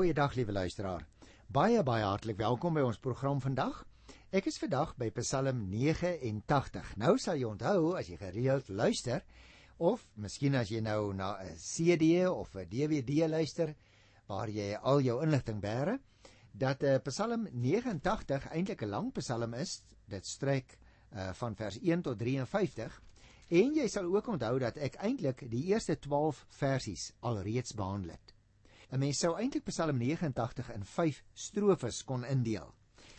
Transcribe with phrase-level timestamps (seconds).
[0.00, 1.02] Goeiedag liewe luisteraar.
[1.52, 3.82] Baie baie hartlik welkom by ons program vandag.
[4.32, 6.94] Ek is vandag by Psalm 89.
[7.02, 9.20] Nou sal jy onthou as jy gereeld luister
[9.76, 13.74] of miskien as jy nou na 'n CD of 'n DVD luister
[14.26, 15.98] waar jy al jou inligting bære,
[16.56, 19.82] dat uh, Psalm 89 eintlik 'n lang Psalm is.
[20.08, 20.78] Dit strek
[21.12, 23.02] uh, van vers 1 tot 53.
[23.50, 28.39] En jy sal ook onthou dat ek eintlik die eerste 12 versies alreeds behandel het.
[28.90, 32.74] 'n Mens sou eintlik Psalm 89 in 5 strofes kon indeel.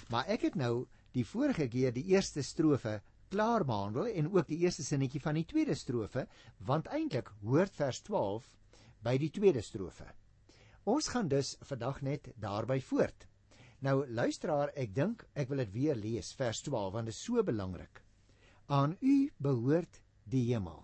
[0.10, 4.58] Maar ek het nou die vorige keer die eerste strofe klaar behandel en ook die
[4.66, 6.26] eerste sinnetjie van die tweede strofe,
[6.60, 8.50] want eintlik hoort vers 12
[9.04, 10.10] by die tweede strofe.
[10.84, 13.28] Ons gaan dus vandag net daarby voort.
[13.80, 17.44] Nou luisteraar, ek dink ek wil dit weer lees vers 12 want dit is so
[17.44, 18.04] belangrik.
[18.68, 20.84] Aan u behoort die hemel.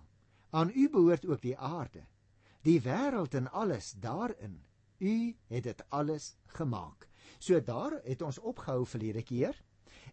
[0.52, 2.06] Aan u behoort ook die aarde.
[2.64, 4.62] Die wêreld en alles daarin.
[5.00, 7.08] U het dit alles gemaak.
[7.40, 9.64] So daar het ons opgehou verlede keer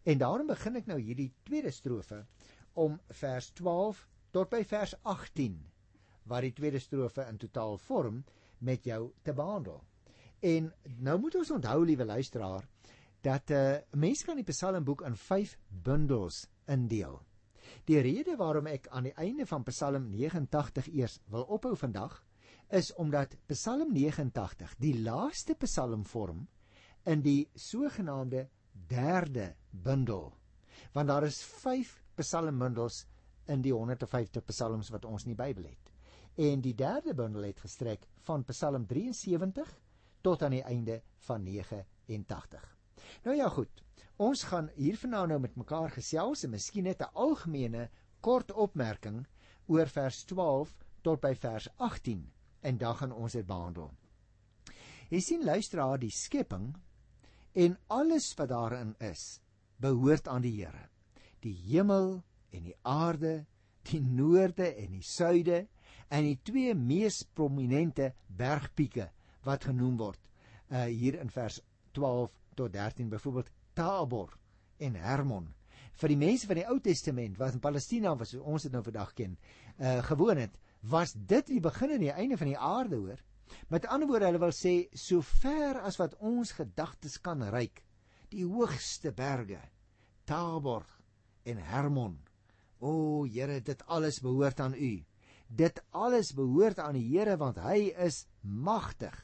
[0.02, 2.24] en daarom begin ek nou hierdie tweede strofe
[2.72, 5.60] om vers 12 tot by vers 18
[6.28, 8.24] wat die tweede strofe in totaal vorm
[8.58, 9.82] met jou te behandel.
[10.40, 12.68] En nou moet ons onthou liewe luisteraar
[13.20, 17.22] dat 'n uh, mens kan die Psalmboek in 5 bundels indeel.
[17.84, 22.23] Die rede waarom ek aan die einde van Psalm 89 eers wil ophou vandag
[22.75, 26.41] is omdat Psalm 89 die laaste Psalm vorm
[27.06, 28.48] in die sogenaamde
[28.91, 30.33] derde bundel.
[30.92, 33.05] Want daar is 5 psalmbundels
[33.47, 35.92] in die 150 psalms wat ons in die Bybel het.
[36.34, 39.70] En die derde bundel het gestrek van Psalm 73
[40.22, 42.69] tot aan die einde van 89.
[43.22, 43.83] Nou ja goed.
[44.17, 47.89] Ons gaan hiervanaand nou met mekaar gesels en miskien net 'n algemene
[48.20, 49.27] kort opmerking
[49.67, 52.33] oor vers 12 tot by vers 18
[52.64, 53.90] en dan gaan ons dit behandel.
[55.12, 56.72] Jy sien luisteraar die skepping
[57.52, 59.38] en alles wat daarin is
[59.80, 60.88] behoort aan die Here.
[61.44, 63.44] Die hemel en die aarde,
[63.90, 65.66] die noorde en die suide
[66.08, 69.10] en die twee mees prominente bergpieke
[69.44, 70.20] wat genoem word
[70.70, 71.60] uh, hier in vers
[71.96, 74.33] 12 tot 13 byvoorbeeld Tabor
[74.78, 75.50] en Hermon
[76.00, 79.12] vir die mense van die Ou Testament wat in Palestina was ons dit nou vandag
[79.18, 79.36] ken
[79.78, 80.56] uh, gewoon het
[80.89, 83.22] was dit die begin en die einde van die aarde hoor.
[83.68, 87.83] Met ander woorde, hulle wil sê so ver as wat ons gedagtes kan reik,
[88.33, 89.61] die hoogste berge,
[90.28, 90.84] Tabor
[91.45, 92.18] en Hermon.
[92.80, 94.95] O Here, dit alles behoort aan U.
[95.48, 99.14] Dit alles behoort aan die Here want hy is magtig.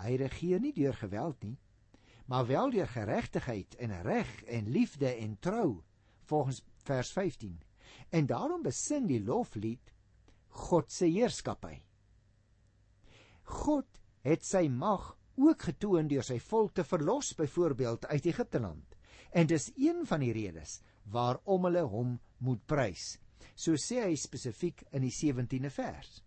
[0.00, 1.56] Hy regeer nie deur geweld nie,
[2.30, 5.82] maar wel deur geregtigheid en reg en liefde en trou,
[6.30, 7.58] volgens vers 15.
[8.08, 9.92] En daarom besing die loflied
[10.50, 11.80] God se heerskappy.
[13.42, 18.96] God het sy mag ook getoon deur sy volk te verlos byvoorbeeld uit Egipte land.
[19.32, 20.80] En dis een van die redes
[21.10, 23.16] waarom hulle hom moet prys.
[23.54, 26.20] So sê hy spesifiek in die 17de vers.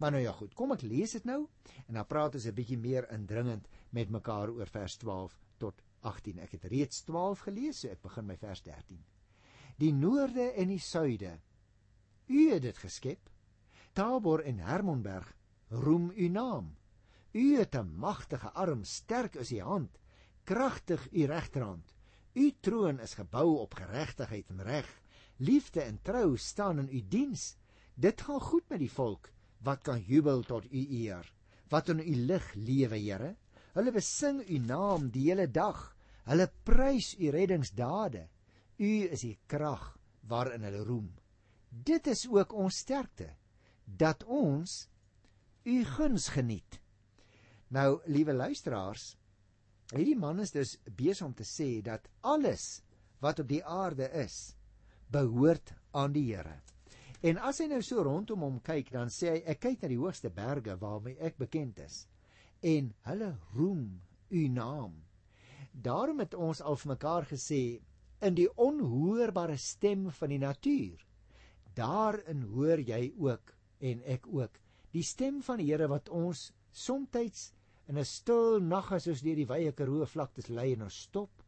[0.00, 1.42] Maar nou ja goed, kom ek lees dit nou
[1.86, 6.38] en dan praat ons 'n bietjie meer indringend met mekaar oor vers 12 tot 18.
[6.38, 9.04] Ek het reeds 12 gelees, so ek begin by vers 13.
[9.78, 11.40] Die noorde en die suide.
[12.28, 13.30] U het dit geskep
[13.92, 15.32] Tabor en Hermonberg
[15.68, 16.76] roem u naam.
[17.32, 19.98] U het 'n magtige arm, sterk is u hand,
[20.44, 21.94] kragtig u regterhand.
[22.34, 25.00] U troon is gebou op geregtigheid en reg.
[25.36, 27.56] Liefde en trou staan in u diens.
[27.94, 31.32] Dit gaan goed met die volk wat kan jubel tot u eer.
[31.68, 33.36] Wat in u lig lewe, Here.
[33.72, 35.96] Hulle besing u naam die hele dag.
[36.24, 38.28] Hulle prys u reddingsdade.
[38.76, 41.14] U is die krag waarin hulle roem.
[41.68, 43.36] Dit is ook ons sterkte
[43.96, 44.88] dat ons
[45.64, 46.80] u guns geniet.
[47.68, 49.16] Nou, liewe luisteraars,
[49.94, 52.82] hierdie man is dus besig om te sê dat alles
[53.20, 54.54] wat op die aarde is,
[55.10, 56.60] behoort aan die Here.
[57.20, 60.00] En as hy nou so rondom hom kyk, dan sê hy ek kyk na die
[60.00, 62.06] hoogste berge waarmee ek bekend is
[62.60, 64.96] en hulle roem u naam.
[65.72, 67.62] Daarom het ons al vir mekaar gesê
[68.20, 71.00] in die onhoorbare stem van die natuur.
[71.74, 74.60] Daarin hoor jy ook en ek ook
[74.94, 77.52] die stem van die Here wat ons soms
[77.90, 81.42] in 'n stil nag as ons deur die wye Karoo vlaktes lei en ons stop.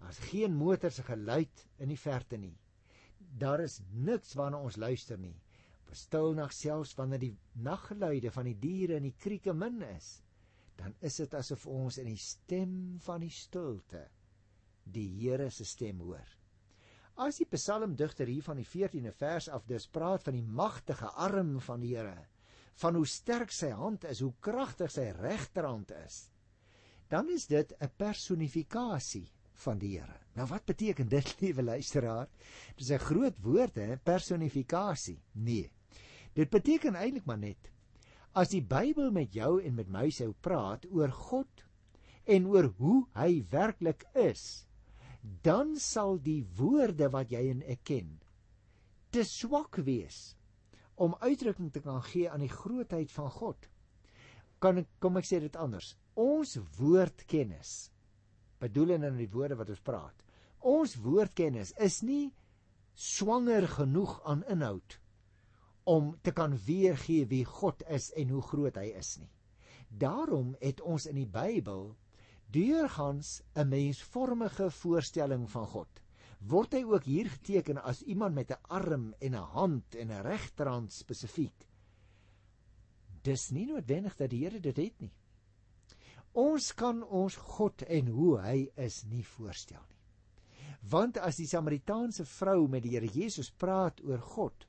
[0.00, 2.56] Daar's geen motor se geluid in die verte nie.
[3.38, 5.36] Daar is niks waarna ons luister nie.
[5.84, 9.82] Op 'n stil nag selfs wanneer die naggeluide van die diere in die krieke min
[9.82, 10.22] is,
[10.76, 14.08] dan is dit asof ons in die stem van die stilte
[14.84, 16.35] die Here se stem hoor.
[17.16, 21.54] As die psalmdigter hier van die 14de vers af dus praat van die magtige arm
[21.64, 22.26] van die Here,
[22.76, 26.26] van hoe sterk sy hand is, hoe kragtig sy regterhand is,
[27.08, 29.30] dan is dit 'n personifikasie
[29.64, 30.20] van die Here.
[30.34, 32.28] Nou wat beteken dit, liewe luisteraar?
[32.76, 35.22] Dis 'n groot woord, hè, personifikasie.
[35.32, 35.70] Nee.
[36.34, 37.72] Dit beteken eintlik maar net
[38.36, 41.64] as die Bybel met jou en met my sou praat oor God
[42.28, 44.65] en oor hoe hy werklik is,
[45.42, 48.14] dan sal die woorde wat jy en ek ken
[49.14, 50.36] te swak wees
[51.00, 53.68] om uitdrukking te kan gee aan die grootheid van God.
[54.60, 55.94] Kan kom ek sê dit anders?
[56.16, 57.90] Ons woordkennis
[58.60, 60.22] bedoelende in die woorde wat ons praat.
[60.64, 62.32] Ons woordkennis is nie
[62.96, 64.96] swanger genoeg aan inhoud
[65.86, 69.30] om te kan weergee wie God is en hoe groot hy is nie.
[69.88, 71.92] Daarom het ons in die Bybel
[72.56, 76.02] deurgangs 'n mensvormige voorstelling van God.
[76.40, 80.22] Word hy ook hier geteken as iemand met 'n arm en 'n hand en 'n
[80.22, 81.68] regterhand spesifiek?
[83.22, 85.12] Dis nie noodwendig dat die Here dit het nie.
[86.32, 89.96] Ons kan ons God en hoe hy is nie voorstel nie.
[90.90, 94.66] Want as die Samaritaanse vrou met die Here Jesus praat oor God,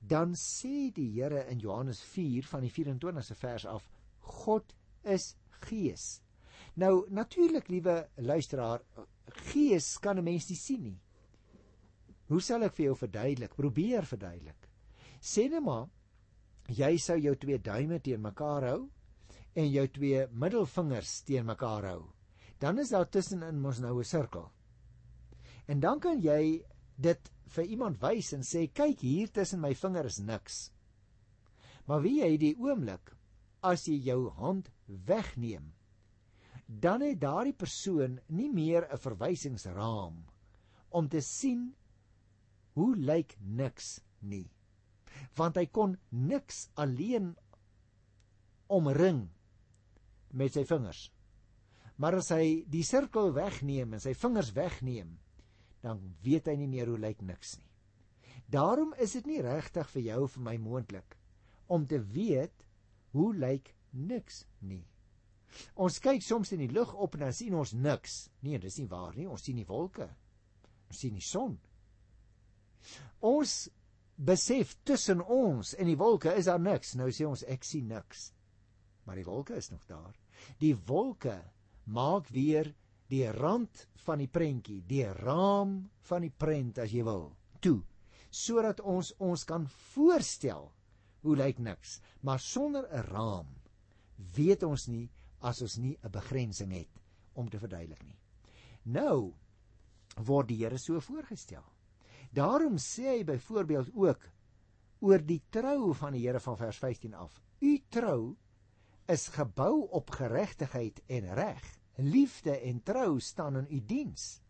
[0.00, 3.90] dan sê die Here in Johannes 4 van die 24ste vers af,
[4.20, 6.20] God is gees.
[6.78, 8.82] Nou natuurlik, liewe luisteraar,
[9.50, 11.00] gees kan 'n mens nie sien nie.
[12.28, 13.54] Hoe sal ek vir jou verduidelik?
[13.56, 14.68] Probeer verduidelik.
[15.20, 15.88] Sê net maar
[16.68, 18.90] jy sou jou twee duime teen mekaar hou
[19.54, 22.02] en jou twee middelvingers teen mekaar hou,
[22.60, 24.52] dan is daar tussenin mos nou 'n sirkel.
[25.66, 26.64] En dan kan jy
[26.96, 30.70] dit vir iemand wys en sê kyk hier tussen my vingers is niks.
[31.86, 33.16] Maar wie jy die oomblik
[33.62, 35.72] as jy jou hand wegneem,
[36.68, 40.24] dan het daardie persoon nie meer 'n verwysingsraam
[40.88, 41.74] om te sien
[42.72, 44.50] hoe lyk niks nie.
[45.34, 47.36] Want hy kon niks alleen
[48.66, 49.28] omring
[50.30, 51.08] met sy vingers.
[51.96, 55.18] Maar as hy die sirkel wegneem en sy vingers wegneem,
[55.80, 57.72] dan weet hy nie meer hoe lyk niks nie.
[58.46, 61.16] Daarom is dit nie regtig vir jou of vir my moontlik
[61.66, 62.64] om te weet
[63.12, 64.84] hoe lyk niks nie.
[65.74, 68.28] Ons kyk soms in die lug op en dan sien ons niks.
[68.40, 69.28] Nee, dis nie waar nie.
[69.28, 70.08] Ons sien die wolke.
[70.88, 71.58] Ons sien die son.
[73.20, 73.68] Ons
[74.16, 76.94] besef tussen ons en die wolke is daar niks.
[76.94, 78.32] Nou sê ons ek sien niks
[79.08, 80.12] maar die wolke is nog daar.
[80.60, 81.38] Die wolke
[81.88, 82.74] maak weer
[83.08, 85.78] die rand van die prentjie, die raam
[86.10, 87.30] van die prent as jy wil,
[87.64, 87.80] toe,
[88.28, 89.64] sodat ons ons kan
[89.94, 90.68] voorstel
[91.24, 93.48] hoe lyk niks, maar sonder 'n raam
[94.36, 95.08] weet ons nie
[95.40, 97.00] as ons nie 'n begrensing het
[97.32, 98.18] om te verduidelik nie.
[98.82, 99.34] Nou
[100.16, 101.64] word die Here so voorgestel.
[102.32, 104.30] Daarom sê hy byvoorbeeld ook
[105.00, 107.40] oor die trou van die Here van vers 15 af.
[107.60, 108.36] U trou
[109.08, 111.64] is gebou op geregtigheid en reg.
[111.96, 114.40] Liefde en trou staan in u diens.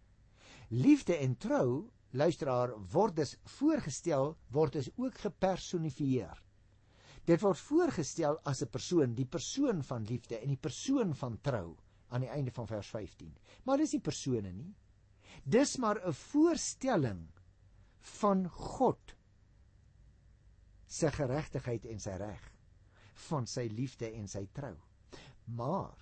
[0.68, 6.42] Liefde en trou, luisteraar, word dus voorgestel, word dus ook gepersonifieer.
[7.28, 11.76] Dit word voorgestel as 'n persoon, die persoon van liefde en die persoon van trou
[12.08, 13.34] aan die einde van vers 15.
[13.64, 14.74] Maar dis nie persone nie.
[15.44, 17.28] Dis maar 'n voorstelling
[18.20, 19.14] van God
[20.86, 22.52] se geregtigheid en sy reg
[23.28, 24.76] van sy liefde en sy trou.
[25.44, 25.96] Maar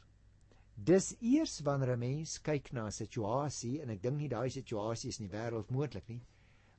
[0.74, 5.08] dis eers wanneer 'n mens kyk na 'n situasie en ek dink nie daai situasie
[5.08, 6.22] is in die wêreld moontlik nie,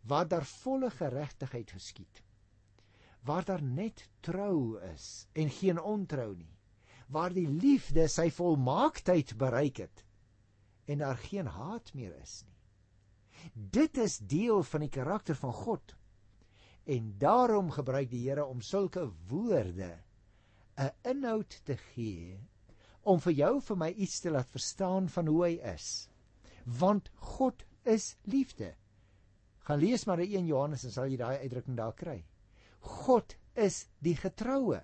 [0.04, 2.24] waar daar volle geregtigheid geskied.
[3.28, 6.54] Waar daar net trou is en geen ontrou nie.
[7.12, 10.04] Waar die liefde sy volmaaktheid bereik het
[10.88, 12.56] en daar geen haat meer is nie.
[13.54, 15.96] Dit is deel van die karakter van God.
[16.88, 19.98] En daarom gebruik die Here om sulke woorde
[20.78, 22.40] 'n inhoud te gee
[23.02, 26.10] om vir jou vir my iets te laat verstaan van hoe hy is.
[26.80, 28.76] Want God is liefde.
[29.68, 32.26] Gaan lees maar in 1 Johannes en sal jy daai uitdrukking daar kry.
[32.88, 34.82] God is die getroue.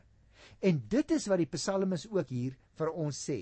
[0.63, 3.41] En dit is wat die psalmis ook hier vir ons sê.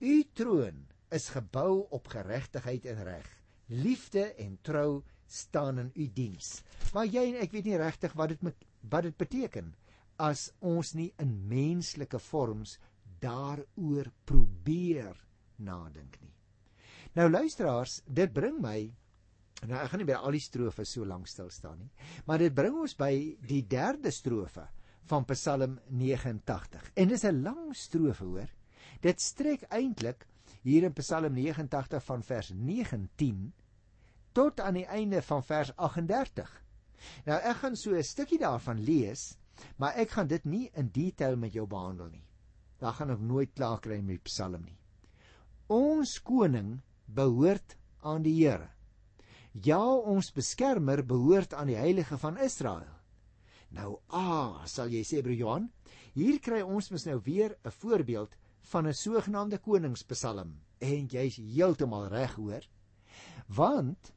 [0.00, 3.26] U troon is gebou op geregtigheid en reg.
[3.68, 6.60] Liefde en trou staan in u diens.
[6.94, 9.74] Maar jy en ek weet nie regtig wat dit wat dit beteken
[10.20, 12.78] as ons nie in menslike vorms
[13.20, 15.16] daaroor probeer
[15.60, 16.32] nadink nie.
[17.16, 18.90] Nou luisteraars, dit bring my
[19.68, 21.90] nou ek gaan nie by al die strofe so lank stil staan nie,
[22.26, 24.66] maar dit bring ons by die derde strofe
[25.10, 26.92] van Psalm 89.
[26.96, 28.48] En dis 'n lang strofe hoor.
[29.00, 30.26] Dit strek eintlik
[30.62, 33.52] hier in Psalm 89 van vers 19
[34.32, 36.62] tot aan die einde van vers 38.
[37.26, 39.40] Nou ek gaan so 'n stukkie daarvan lees
[39.76, 42.24] Maar ek gaan dit nie in detail met jou behandel nie.
[42.80, 44.78] Daar gaan ek nooit klaar kry met Psalm nie.
[45.70, 47.76] Ons koning behoort
[48.06, 48.70] aan die Here.
[49.52, 52.86] Ja, ons beskermer behoort aan die heilige van Israel.
[53.74, 55.66] Nou, ah, sal jy sê broer Johan,
[56.14, 58.36] hier kry ons mos nou weer 'n voorbeeld
[58.70, 62.62] van 'n sogenaamde koningspsalm en jy's heeltemal reg hoor.
[63.48, 64.12] Want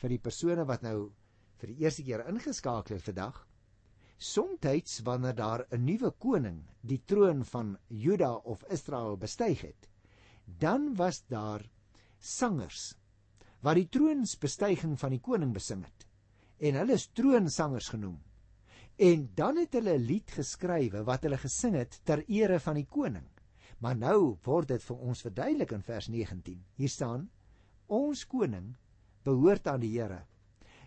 [0.00, 1.12] vir die persone wat nou
[1.58, 3.46] vir die eerste keer ingeskakel het vandag,
[4.18, 9.88] Somstyds wanneer daar 'n nuwe koning die troon van Juda of Israel bestyg het,
[10.44, 11.68] dan was daar
[12.18, 12.94] sangers
[13.64, 16.06] wat die troonsbestyging van die koning besing het
[16.60, 18.18] en hulle is troonsangers genoem.
[19.00, 22.86] En dan het hulle 'n lied geskrywe wat hulle gesing het ter ere van die
[22.86, 23.28] koning.
[23.78, 26.64] Maar nou word dit vir ons verduidelik in vers 19.
[26.76, 27.30] Hier staan:
[27.86, 28.76] Ons koning
[29.24, 30.26] behoort aan die Here.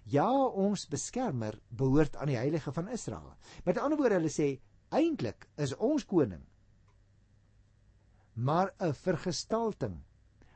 [0.03, 3.33] Ja, ons beskermer behoort aan die heilige van Israel.
[3.65, 6.43] Met ander woorde, hulle sê eintlik is ons koning
[8.33, 10.03] maar 'n vergestalting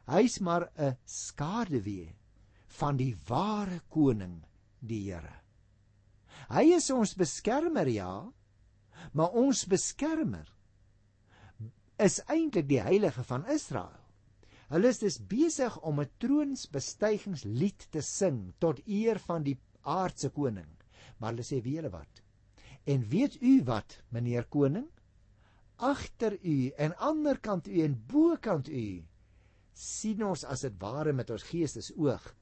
[0.07, 2.15] Hy's maar 'n skaduwee
[2.79, 4.45] van die ware koning,
[4.79, 5.33] die Here.
[6.49, 8.31] Hy is ons beskermer ja,
[9.13, 10.47] maar ons beskermer
[11.99, 13.99] is eintlik die heilige van Israel.
[14.69, 20.69] Hulle is dus besig om 'n troonsbestygingslied te sing tot eer van die aardse koning.
[21.17, 22.21] Maar hulle sê wie hulle wat?
[22.85, 24.87] En weet u wat, meneer koning?
[25.77, 29.03] Agter u en aanderkant u en bokant u
[29.77, 32.34] sien ons as dit ware met ons geestesoog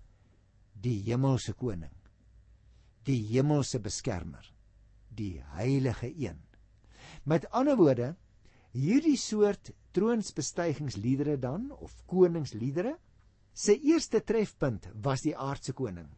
[0.81, 1.93] die hemelse koning
[3.05, 4.51] die hemelse beskermer
[5.15, 6.41] die heilige een.
[7.23, 8.15] Met ander woorde
[8.75, 12.97] hierdie soort troonsbestygingsliedere dan of koningsliedere
[13.55, 16.09] se eerste trefpunt was die aardse koning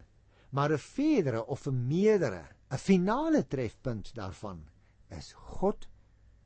[0.50, 4.63] maar 'n verdere of 'n meerdere 'n finale trefpunt daarvan
[5.09, 5.88] is God.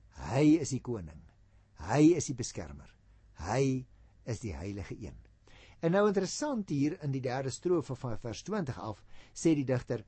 [0.09, 1.21] Hy is die koning.
[1.73, 2.95] Hy is die beskermer.
[3.33, 3.85] Hy
[4.25, 5.17] is die heilige een.
[5.81, 10.03] En nou interessant hier in die derde strofe van vers 20 af sê die digter: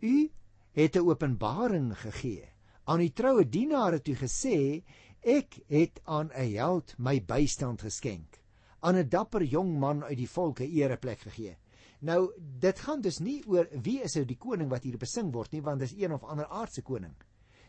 [0.00, 0.30] U
[0.72, 2.48] het 'n openbaring gegee.
[2.84, 4.82] Aan die troue dienare toe gesê,
[5.20, 8.40] ek het aan 'n held my bystand geskenk.
[8.80, 11.56] Aan 'n dapper jong man uit die volke ereplek gegee.
[12.00, 15.52] Nou, dit gaan dus nie oor wie is ou die koning wat hier besing word
[15.52, 17.14] nie, want dis een of ander aardse koning.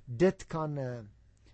[0.05, 0.99] Dit kan uh,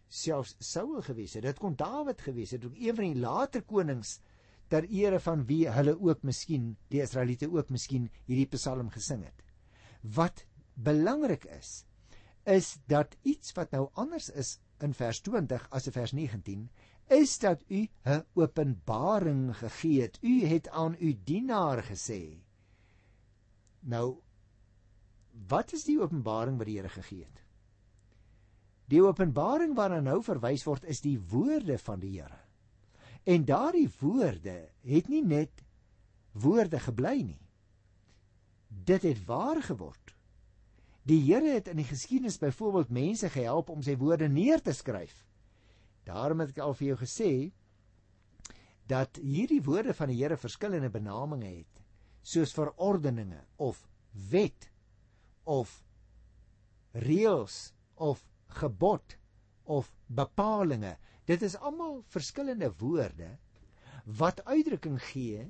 [0.08, 1.44] selfs Saul gewees het.
[1.44, 4.20] Dit kon Dawid gewees het, ook een van die later konings
[4.68, 9.44] ter ere van wie hulle ook miskien die Israeliete ook miskien hierdie Psalm gesing het.
[10.02, 10.46] Wat
[10.76, 11.86] belangrik is
[12.48, 16.70] is dat iets wat nou anders is in vers 20 as in vers 19
[17.18, 20.18] is dat u 'n openbaring gegee het.
[20.22, 22.40] U het aan u dienaar gesê.
[23.80, 24.22] Nou
[25.48, 27.44] wat is die openbaring wat die Here gegee het?
[28.86, 32.47] Die openbaring waarna nou verwys word is die woorde van die Here.
[33.28, 35.64] En daardie woorde het nie net
[36.32, 37.42] woorde gebly nie.
[38.68, 40.14] Dit het waar geword.
[41.08, 45.26] Die Here het in die geskiedenis byvoorbeeld mense gehelp om sy woorde neer te skryf.
[46.08, 47.32] Daarom het ek al vir jou gesê
[48.88, 51.82] dat hierdie woorde van die Here verskillende benamings het,
[52.24, 53.84] soos verordeninge of
[54.32, 54.70] wet
[55.44, 55.72] of
[56.92, 58.24] reëls of
[58.60, 59.18] gebod
[59.64, 60.96] of bepalinge.
[61.28, 63.34] Dit is almal verskillende woorde
[64.18, 65.44] wat uitdrukking gee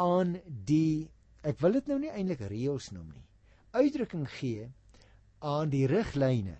[0.00, 1.10] aan die
[1.44, 3.26] ek wil dit nou nie eintlik reëls noem nie.
[3.76, 4.70] Uitdrukking gee
[5.44, 6.56] aan die riglyne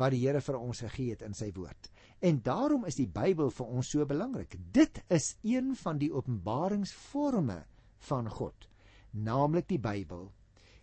[0.00, 1.90] wat die Here vir ons gegee het in sy woord.
[2.20, 4.56] En daarom is die Bybel vir ons so belangrik.
[4.72, 7.62] Dit is een van die openbaringsforme
[8.08, 8.68] van God,
[9.12, 10.26] naamlik die Bybel.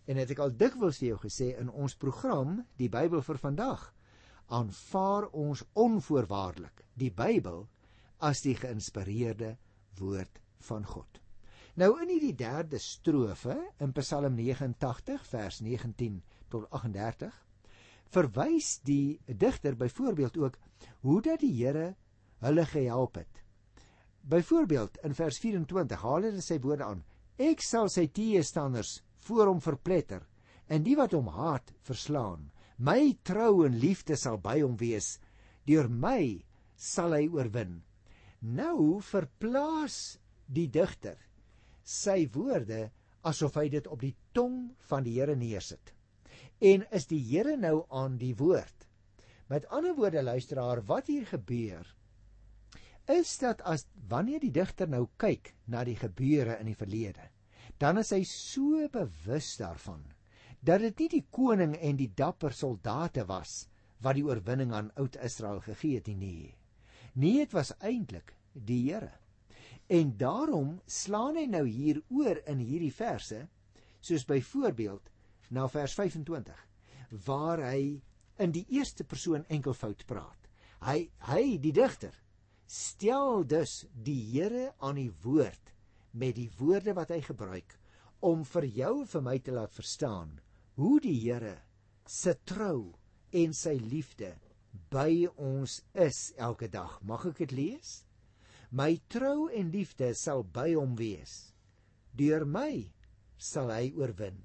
[0.06, 3.90] En het ek al dikwels vir jou gesê in ons program, die Bybel vir vandag,
[4.46, 7.64] aanvaar ons onvoorwaardelik die Bybel
[8.18, 9.56] as die geïnspireerde
[9.98, 11.20] woord van God.
[11.74, 16.20] Nou in hierdie derde strofe in Psalm 89 vers 19
[16.52, 17.40] tot 38
[18.14, 20.58] verwys die digter byvoorbeeld ook
[21.02, 21.94] hoe dat die Here
[22.44, 23.42] hulle gehelp het.
[24.20, 27.02] Byvoorbeeld in vers 24 haal hy sy woorde aan:
[27.36, 30.22] Ek sal sy teestanders voor hom verpletter
[30.68, 32.50] en die wat hom haat verslaan.
[32.76, 35.18] My trou en liefde sal by hom wees.
[35.66, 36.42] Deur my
[36.76, 37.82] sal hy oorwin.
[38.42, 41.18] Nou verplaas die digter
[41.84, 42.88] sy woorde
[43.24, 45.92] asof hy dit op die tong van die Here neersit.
[46.60, 48.88] En is die Here nou aan die woord?
[49.48, 51.84] Met ander woorde luisteraar, wat hier gebeur
[53.12, 57.26] is dat as wanneer die digter nou kyk na die gebeure in die verlede,
[57.76, 60.00] dan is hy so bewus daarvan
[60.64, 63.66] dat dit nie die koning en die dapper soldate was
[64.04, 66.54] wat die oorwinning aan oud Israel gegee het nie.
[67.14, 69.12] Nee, dit was eintlik die Here.
[69.92, 73.42] En daarom slaan hy nou hier oor in hierdie verse,
[74.00, 75.10] soos byvoorbeeld
[75.52, 76.56] na vers 25,
[77.26, 78.00] waar hy
[78.40, 80.48] in die eerste persoon enkelvoud praat.
[80.84, 82.16] Hy hy die digter
[82.66, 85.74] stel dus die Here aan die woord
[86.12, 87.76] met die woorde wat hy gebruik
[88.24, 90.32] om vir jou en vir my te laat verstaan
[90.74, 91.58] hoe die Here
[92.06, 92.94] se trou
[93.34, 94.32] en sy liefde
[94.90, 96.98] by ons is elke dag.
[97.06, 98.00] Mag ek dit lees?
[98.74, 101.52] My trou en liefde sal by hom wees.
[102.14, 102.90] Deur my
[103.38, 104.40] sal hy oorwin.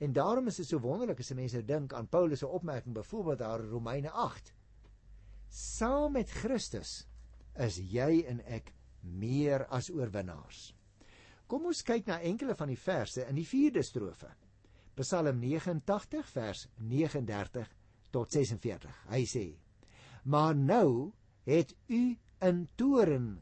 [0.00, 3.62] En daarom is dit so wonderlik as mense dink aan Paulus se opmerking byvoorbeeld daar
[3.62, 4.52] in Romeine 8.
[5.50, 7.04] Saam met Christus
[7.60, 8.72] is jy en ek
[9.02, 10.70] meer as oorwinnaars.
[11.50, 14.30] Kom ons kyk na enkele van die verse in die 4de strofe.
[15.00, 17.68] Psalm 89 vers 39
[18.12, 18.96] tot 46.
[19.10, 19.44] Hy sê:
[20.24, 21.12] Maar nou
[21.48, 23.40] het u in toren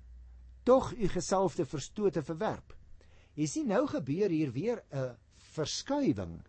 [0.62, 2.74] tog u gesalfde verstote verwerp.
[3.38, 5.16] Jy sien nou gebeur hier weer 'n
[5.54, 6.42] verskuiwing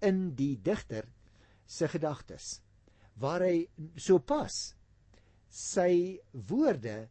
[0.00, 1.08] in die digter
[1.66, 2.60] se gedagtes
[3.18, 4.74] waar hy sopas
[5.50, 7.08] sy woorde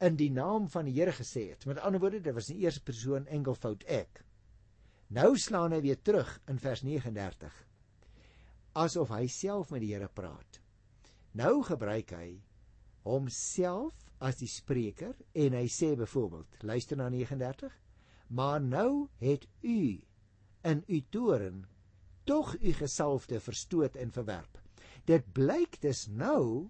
[0.00, 1.66] in die naam van die Here gesê het.
[1.66, 4.22] Met ander woorde, dit was in eerste persoon enkelvoud ek.
[5.08, 7.54] Nou slaan hy weer terug in vers 39.
[8.76, 10.60] Asof hy self met die Here praat.
[11.32, 12.28] Nou gebruik hy
[13.08, 17.72] homself as die spreker en hy sê byvoorbeeld, luister na 39,
[18.36, 19.96] maar nou het u
[20.68, 21.64] in u toren
[22.28, 24.60] tog u gesalfde verstoot en verwerp.
[25.08, 26.68] Dit blyk dus nou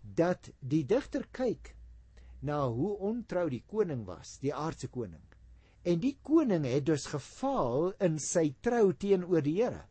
[0.00, 1.74] dat die digter kyk
[2.40, 5.27] na hoe ontrou die koning was, die aardse koning.
[5.88, 9.86] En die koning het dus gefaal in sy trou teenoor die Here.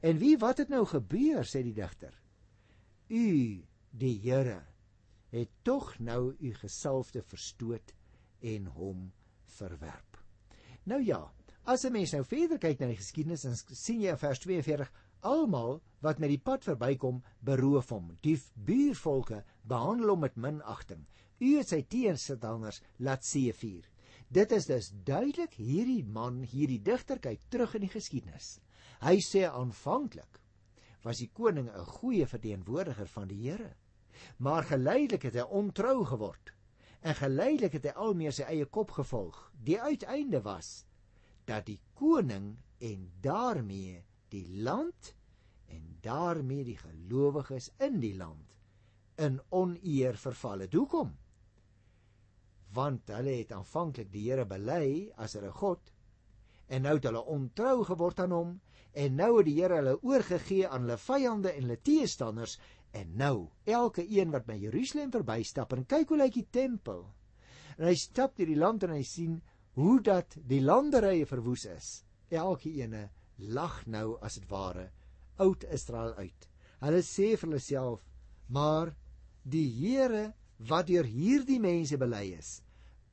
[0.00, 2.14] En wie wat het nou gebeur sê die digter?
[3.10, 3.26] U,
[3.90, 4.60] die Here,
[5.34, 7.92] het tog nou u gesalfde verstoot
[8.46, 9.08] en hom
[9.58, 10.20] verwerp.
[10.86, 11.32] Nou ja,
[11.64, 14.92] as 'n mens nou verder kyk na die geskiedenis, dan sien jy in vers 42
[15.20, 18.16] almal wat met die pad verbykom beroof hom.
[18.22, 21.06] Die buurvolke behandel hom met minagting.
[21.40, 23.84] U het sy teenstanders laat seevier.
[24.28, 28.58] Dit is dus duidelik hierdie man, hierdie digter kyk terug in die geskiedenis.
[29.00, 30.42] Hy sê aanvanklik
[31.06, 33.74] was die koning 'n goeie verteenwoordiger van die Here.
[34.36, 36.52] Maar geleidelik het hy ontrou geword.
[37.00, 39.52] En geleidelik het hy al meer sy eie kop gevolg.
[39.64, 40.84] Die uiteinde was
[41.44, 45.14] dat die koning en daarmee die land
[45.66, 48.54] en daarmee die gelowiges in die land
[49.16, 50.74] in oneer verval het.
[50.74, 51.16] Hoekom?
[52.74, 55.92] Want hulle het aanvanklik die Here bely as hulle God
[56.68, 58.56] en nou het hulle ontrou geword aan hom
[58.92, 62.58] en nou het die Here hulle oorgegee aan hulle vyande en hulle teestanders
[62.96, 67.06] en nou elke een wat by Jerusalem verbystap en kyk hoe lyk die tempel
[67.78, 69.38] en hy stap deur die land en hy sien
[69.78, 71.88] hoe dat die landerye verwoes is.
[72.34, 74.88] Elke ene lag nou as dit ware
[75.38, 76.48] oud Israel uit.
[76.82, 78.02] Hulle sê vir hulle self
[78.50, 78.90] maar
[79.46, 82.62] die Here wat deur hierdie mense bely is,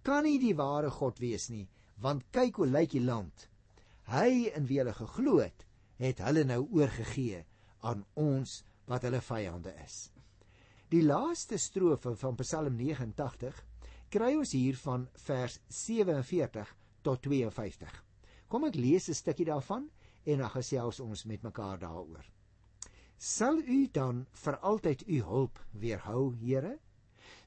[0.01, 1.67] kan nie die ware God wees nie,
[2.01, 3.47] want kyk hoe lyk die land.
[4.10, 5.65] Hy in wie hulle geglo het,
[6.01, 7.43] het hulle nou oorgegee
[7.86, 10.10] aan ons wat hulle vyande is.
[10.93, 13.62] Die laaste strofe van Psalm 89
[14.13, 17.95] kry ons hier van vers 47 tot 52.
[18.47, 19.89] Kom ek lees 'n stukkie daarvan
[20.25, 22.25] en dan gesels ons met mekaar daaroor.
[23.17, 26.79] Sal u dan vir altyd u hulp weerhou, Here?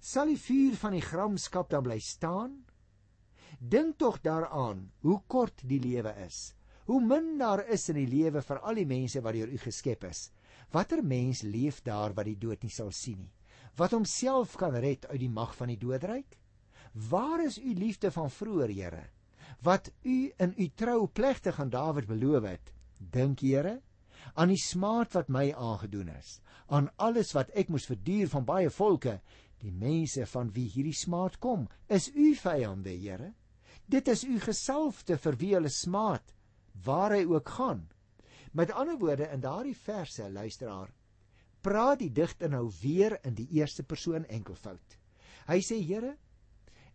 [0.01, 2.55] Sal die vuur van die gramskap dan bly staan?
[3.59, 6.55] Dink tog daaraan hoe kort die lewe is.
[6.87, 10.05] Hoe min daar is in die lewe vir al die mense wat deur U geskep
[10.09, 10.29] is.
[10.73, 13.33] Watter mens leef daar wat die dood nie sal sien nie?
[13.79, 16.39] Wat homself kan red uit die mag van die doodryk?
[17.11, 19.05] Waar is U liefde van vroeër, Here?
[19.63, 22.73] Wat U in U trou plegtig aan Dawid beloof het?
[22.99, 23.79] Dink, Here,
[24.35, 28.71] aan die smaad wat my aangedoen is, aan alles wat ek moes verduur van baie
[28.71, 29.19] volke
[29.63, 33.33] Die mense van wie hierdie smaad kom, is u vyande, Here.
[33.89, 36.35] Dit is u gesalfde vir wie hulle smaad
[36.85, 37.89] waar hy ook gaan.
[38.53, 40.93] Met ander woorde in daardie verse, luisteraar,
[41.61, 44.97] praat die digter nou weer in die eerste persoon enkelvoud.
[45.49, 46.15] Hy sê, Here,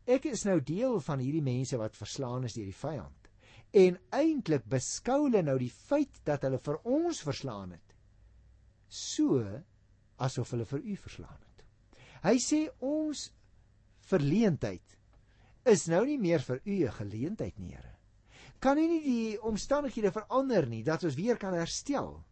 [0.06, 3.30] ek is nou deel van hierdie mense wat verslaan is deur die vyand.
[3.73, 7.95] En eintlik beskou hulle nou die feit dat hulle vir ons verslaan het,
[8.88, 9.41] so
[10.21, 11.52] asof hulle vir u verslaan het.
[12.23, 13.27] Hy sê ons
[14.07, 14.95] verleentheid
[15.67, 17.95] is nou nie meer vir u 'n geleentheid nie, Here.
[18.59, 22.23] Kan u nie die omstandighede verander nie dat ons weer kan herstel?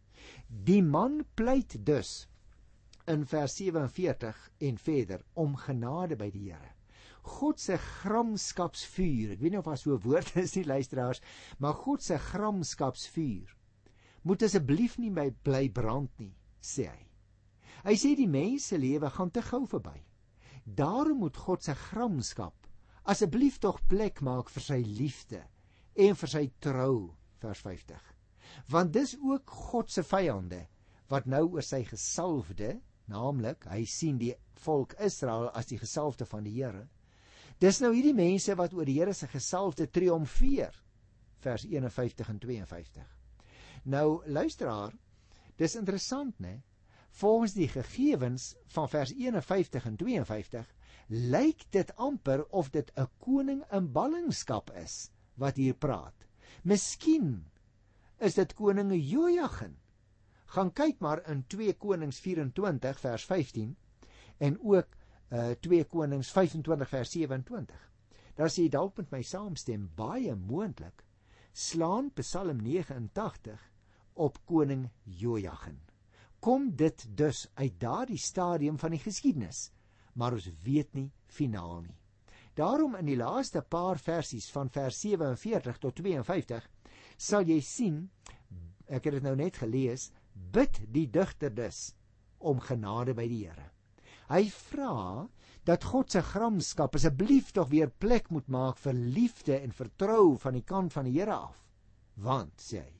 [0.48, 2.26] Die man pleit dus
[3.06, 6.72] in vers 47 en verder om genade by die Here.
[7.22, 9.32] God se gramskapsvuur.
[9.32, 11.20] Ek weet nie of daar so 'n woord is nie luisteraars,
[11.58, 13.56] maar God se gramskapsvuur
[14.22, 17.11] moet asseblief nie by bly brand nie, sê hy.
[17.82, 19.98] Hy sê die mens se lewe gaan te gou verby.
[20.64, 22.62] Daarom moet God se gramskap
[23.02, 25.40] asseblief tog plek maak vir sy liefde
[25.98, 27.10] en vir sy trou,
[27.42, 27.98] vers 50.
[28.70, 30.62] Want dis ook God se vyande
[31.10, 32.76] wat nou oor sy gesalfde,
[33.10, 36.86] naamlik hy sien die volk Israel as die gesalfde van die Here.
[37.60, 40.72] Dis nou hierdie mense wat oor die Here se gesalfde triomfeer,
[41.42, 43.08] vers 51 en 52.
[43.92, 44.94] Nou luisteraar,
[45.58, 46.60] dis interessant, né?
[47.12, 50.74] Volgens die gegevens van vers 51 en 52
[51.12, 56.26] lyk dit amper of dit 'n koning in ballingskap is wat hier praat.
[56.62, 57.50] Miskien
[58.18, 59.76] is dit koning Jojagin.
[60.54, 63.76] Gaan kyk maar in 2 Konings 24 vers 15
[64.38, 64.88] en ook
[65.32, 67.90] uh 2 Konings 25 vers 27.
[68.34, 71.04] Daar sê dalk met my saamstem baie moontlik
[71.52, 73.72] slaan Psalm 89
[74.12, 75.91] op koning Jojagin.
[76.42, 79.68] Kom dit dus uit daardie stadium van die geskiedenis,
[80.18, 81.98] maar ons weet nie finaal nie.
[82.58, 86.66] Daarom in die laaste paar versies van vers 47 tot 52
[87.16, 88.02] sal jy sien
[88.90, 90.10] ek het dit nou net gelees
[90.52, 91.92] bid die digter dus
[92.42, 93.70] om genade by die Here.
[94.28, 95.28] Hy vra
[95.68, 100.58] dat God se gramskap asseblief tog weer plek moet maak vir liefde en vertrou van
[100.58, 101.56] die kant van die Here af.
[102.18, 102.94] Want sê hy,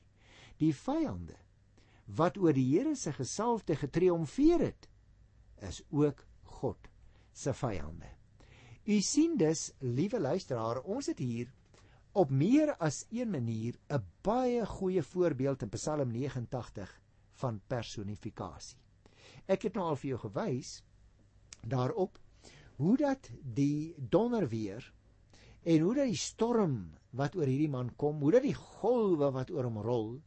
[0.63, 1.42] die vyande
[2.05, 4.89] wat oor die Here se gesalfde getriomfeer het,
[5.63, 6.25] is ook
[6.59, 6.89] God
[7.33, 8.09] se vyande.
[8.83, 11.51] U sien dus, liewe luisteraar, ons het hier
[12.13, 18.77] op meer as een manier 'n baie goeie voorbeeld in Psalm 89 van personifikasie.
[19.47, 20.83] Ek het nou al vir jou gewys
[21.61, 22.19] daarop
[22.75, 24.93] hoe dat die donderweer
[25.63, 29.51] en hoe dat die storm wat oor hierdie man kom, hoe dat die golwe wat
[29.51, 30.21] oor hom rol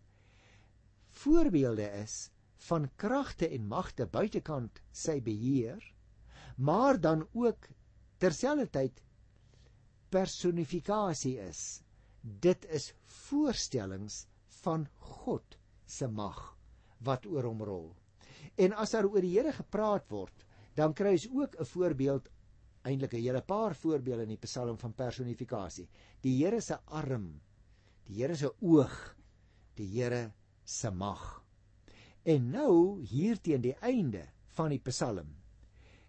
[1.22, 2.30] voorbeelde is
[2.68, 5.82] van kragte en magte buitekant sy beheer,
[6.56, 7.68] maar dan ook
[8.22, 9.02] terselfdertyd
[10.10, 11.82] personifikasie is.
[12.20, 12.92] Dit is
[13.28, 14.24] voorstellings
[14.62, 16.56] van God se mag
[17.06, 17.90] wat oor hom rol.
[18.56, 22.28] En as daar oor die Here gepraat word, dan kry ons ook 'n voorbeeld
[22.84, 25.88] eintlik 'n hele paar voorbeelde in die Psalm van personifikasie.
[26.22, 27.40] Die Here se arm,
[28.06, 29.16] die Here se oog,
[29.74, 30.32] die Here
[30.66, 31.24] se mag.
[32.26, 34.26] En nou hier teen die einde
[34.58, 35.30] van die Psalm.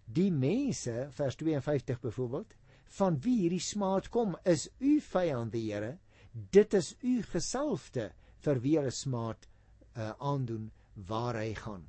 [0.04, 2.56] Die mense vers 52 byvoorbeeld
[2.98, 5.98] van wie hierdie smaad kom is u vyand die Here
[6.32, 8.10] dit is u gesalfde
[8.44, 10.70] vir wie hulle smaad uh, aandoen
[11.08, 11.84] waar hy gaan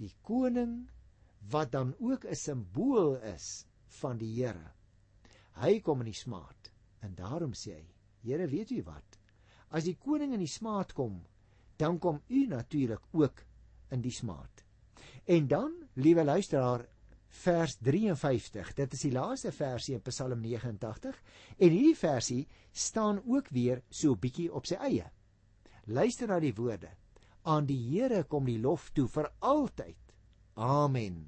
[0.00, 0.86] die koning
[1.52, 3.66] wat dan ook 'n simbool is
[4.00, 4.72] van die Here.
[5.52, 7.86] Hy kom in die smaad en daarom sê hy:
[8.22, 9.18] Here, weet u wat?
[9.70, 11.24] As die koning in die smaad kom,
[11.76, 13.42] dan kom u natuurlik ook
[13.90, 14.64] in die smaad.
[15.24, 16.86] En dan, liewe luisteraar,
[17.28, 18.72] vers 53.
[18.74, 21.18] Dit is die laaste versie in Psalm 89
[21.58, 25.10] en hierdie versie staan ook weer so bietjie op sy eie.
[25.86, 26.90] Luister na die woorde.
[27.46, 29.98] Aan die Here kom die lof toe vir altyd.
[30.54, 31.26] Amen.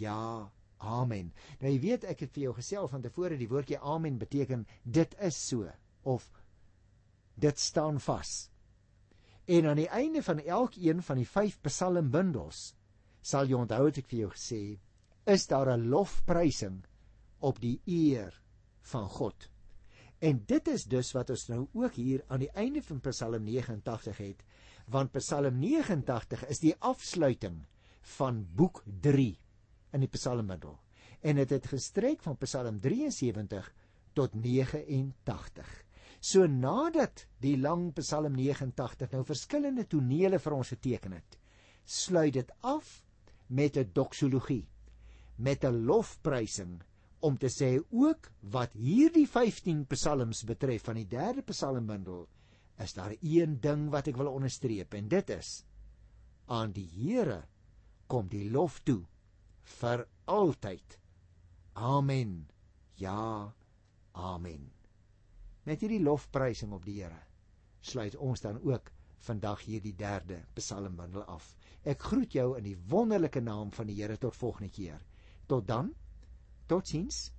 [0.00, 1.32] Ja, amen.
[1.60, 5.16] Nou jy weet ek het vir jou gesê van tevore die woordjie amen beteken dit
[5.20, 5.68] is so
[6.08, 6.30] of
[7.34, 8.51] dit staan vas.
[9.44, 12.74] En aan die einde van elkeen van die 5 psalmbundels
[13.22, 14.62] sal jy onthou het ek vir jou gesê
[15.26, 16.82] is daar 'n lofprysing
[17.40, 18.40] op die eer
[18.80, 19.48] van God.
[20.18, 24.16] En dit is dus wat ons nou ook hier aan die einde van Psalm 89
[24.16, 24.44] het,
[24.86, 27.66] want Psalm 89 is die afsluiting
[28.00, 28.82] van boek
[29.92, 30.78] in die psalmbundel
[31.22, 33.72] en dit het, het gestrek van Psalm 73
[34.12, 35.70] tot 89.
[36.22, 41.38] So nadat die lang Psalm 89 nou verskillende tonele vir ons geteken het,
[41.82, 43.00] sluit dit af
[43.50, 44.66] met 'n doxologie,
[45.36, 46.80] met 'n lofprysing
[47.20, 52.28] om te sê ook wat hierdie 15 psalms betref van die derde psalmbundel,
[52.78, 55.64] is daar een ding wat ek wil onderstreep en dit is
[56.46, 57.42] aan die Here
[58.06, 59.02] kom die lof toe
[59.80, 60.98] vir altyd.
[61.72, 62.48] Amen.
[62.94, 63.54] Ja.
[64.12, 64.81] Amen.
[65.62, 67.20] Met hierdie lofprysing op die Here
[67.82, 68.90] sluit ons dan ook
[69.22, 71.52] vandag hierdie derde psalmbundel af.
[71.82, 75.02] Ek groet jou in die wonderlike naam van die Here tot volgende keer.
[75.46, 75.92] Tot dan.
[76.66, 77.30] Totsiens.